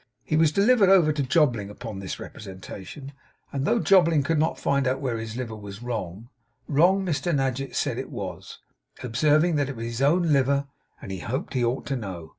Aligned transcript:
He 0.23 0.35
was 0.35 0.51
delivered 0.51 0.89
over 0.89 1.13
to 1.13 1.21
Jobling 1.21 1.69
upon 1.69 1.99
this 1.99 2.19
representation; 2.19 3.11
and 3.53 3.65
though 3.65 3.77
Jobling 3.79 4.23
could 4.23 4.39
not 4.39 4.57
find 4.59 4.87
out 4.87 4.99
where 4.99 5.19
his 5.19 5.37
liver 5.37 5.55
was 5.55 5.83
wrong, 5.83 6.29
wrong 6.67 7.05
Mr 7.05 7.31
Nadgett 7.35 7.75
said 7.75 7.99
it 7.99 8.09
was; 8.09 8.57
observing 9.03 9.57
that 9.57 9.69
it 9.69 9.75
was 9.75 9.85
his 9.85 10.01
own 10.01 10.33
liver, 10.33 10.65
and 11.03 11.11
he 11.11 11.19
hoped 11.19 11.53
he 11.53 11.63
ought 11.63 11.85
to 11.85 11.95
know. 11.95 12.29